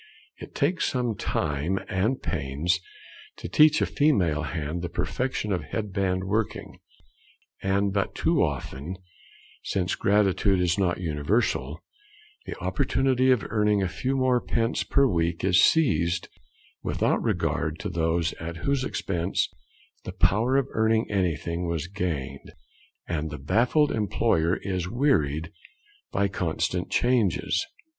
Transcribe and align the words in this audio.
It 0.39 0.55
takes 0.55 0.85
some 0.85 1.13
time 1.15 1.77
and 1.87 2.19
pains 2.23 2.79
to 3.37 3.47
teach 3.47 3.83
a 3.83 3.85
female 3.85 4.41
hand 4.41 4.81
the 4.81 4.89
perfection 4.89 5.51
of 5.51 5.65
head 5.65 5.93
band 5.93 6.23
working, 6.23 6.79
and 7.61 7.93
but 7.93 8.15
too 8.15 8.41
often, 8.41 8.97
since 9.61 9.93
gratitude 9.93 10.59
is 10.59 10.79
not 10.79 10.99
universal, 10.99 11.83
the 12.47 12.57
opportunity 12.57 13.29
of 13.29 13.43
earning 13.51 13.83
a 13.83 13.87
few 13.87 14.17
more 14.17 14.41
pence 14.41 14.81
per 14.83 15.05
week 15.05 15.43
is 15.43 15.63
seized 15.63 16.29
without 16.81 17.21
regard 17.21 17.77
to 17.81 17.89
those 17.89 18.33
at 18.39 18.57
whose 18.65 18.83
expense 18.83 19.49
the 20.03 20.13
power 20.13 20.57
of 20.57 20.67
earning 20.71 21.05
anything 21.11 21.67
was 21.67 21.85
gained, 21.85 22.53
and 23.07 23.29
the 23.29 23.37
baffled 23.37 23.91
employer 23.91 24.55
is 24.63 24.89
wearied 24.89 25.51
by 26.11 26.27
constant 26.27 26.89
changes. 26.89 27.67